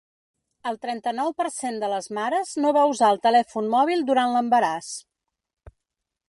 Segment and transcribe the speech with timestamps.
[0.69, 4.91] El trenta-nou per cent de les mares no va usar el telèfon mòbil durant l’embaràs.